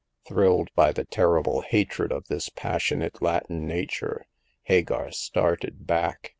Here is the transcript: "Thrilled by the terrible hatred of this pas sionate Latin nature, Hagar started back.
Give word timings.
"Thrilled 0.27 0.69
by 0.73 0.91
the 0.93 1.05
terrible 1.05 1.61
hatred 1.61 2.11
of 2.11 2.25
this 2.27 2.49
pas 2.49 2.81
sionate 2.81 3.21
Latin 3.21 3.67
nature, 3.67 4.25
Hagar 4.63 5.11
started 5.11 5.85
back. 5.85 6.29